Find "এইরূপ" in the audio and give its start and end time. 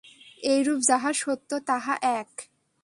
0.43-0.79